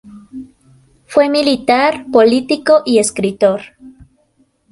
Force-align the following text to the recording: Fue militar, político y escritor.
Fue 1.05 1.29
militar, 1.29 2.07
político 2.11 2.81
y 2.87 2.97
escritor. 2.97 3.61